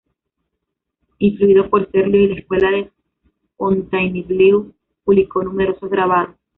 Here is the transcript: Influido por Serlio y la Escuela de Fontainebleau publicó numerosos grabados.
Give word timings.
Influido 1.19 1.69
por 1.69 1.91
Serlio 1.91 2.21
y 2.23 2.27
la 2.29 2.39
Escuela 2.39 2.71
de 2.71 2.91
Fontainebleau 3.55 4.73
publicó 5.03 5.43
numerosos 5.43 5.91
grabados. 5.91 6.35